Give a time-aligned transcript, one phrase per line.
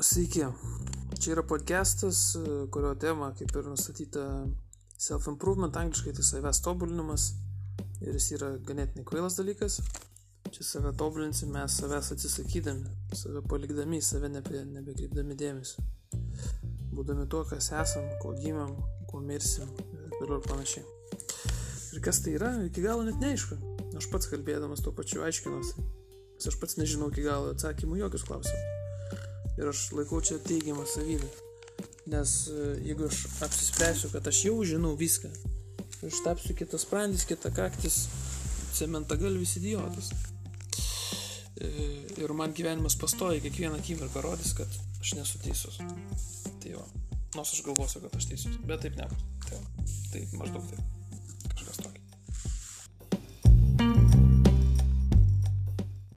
[0.00, 0.44] Sveiki.
[1.20, 2.34] Čia yra podcastas,
[2.72, 4.26] kurio tema, kaip ir nustatyta,
[5.00, 7.30] self-improvement, angliškai tai savęs tobulinimas.
[8.04, 9.78] Ir jis yra ganėtinai kvailas dalykas.
[10.52, 15.86] Čia save tobulinsim, mes savęs atsisakydami, save palikdami, save nebe, nebekreipdami dėmesio.
[16.92, 18.76] Būdami tuo, kas esam, kuo gimėm,
[19.08, 20.84] kuo mirsim ir toliau ir panašiai.
[21.96, 23.56] Ir kas tai yra, iki galo net neaišku.
[23.96, 25.90] Aš pats kalbėdamas tuo pačiu aiškinuosi.
[26.36, 28.75] Nes aš pats nežinau iki galo atsakymų jokius klausimus
[29.56, 31.28] ir aš laikau čia teigiamą savybę.
[32.12, 35.30] Nes e, jeigu aš apsispręsiu, kad aš jau žinau viską,
[36.06, 38.04] aš tapsiu kitas sprandis, kita kaktis,
[38.76, 40.12] cementagalvis idiotas.
[41.56, 41.70] E,
[42.20, 45.80] ir man gyvenimas pastoja kiekvieną akimirką rodys, kad aš nesu teisus.
[46.62, 46.84] Tai jo,
[47.34, 49.26] nors aš galvosiu, kad aš teisus, bet taip nebus.
[49.48, 49.62] Tai,
[50.12, 51.05] taip maždaug taip.